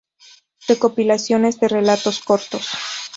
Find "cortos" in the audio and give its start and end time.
2.21-2.67